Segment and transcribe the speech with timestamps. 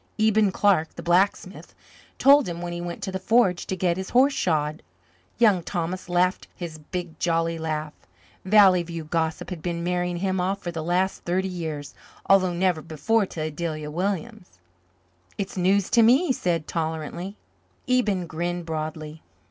[0.17, 1.75] Eben Clark, the blacksmith,
[2.17, 4.81] told him when he went to the forge to get his horse shod.
[5.37, 7.93] Young Thomas laughed his big jolly laugh.
[8.43, 11.93] Valley View gossip had been marrying him off for the last thirty years,
[12.25, 14.57] although never before to Adelia Williams.
[15.37, 17.37] "It's news to me," he said tolerantly.
[17.87, 19.21] Eben grinned broadly.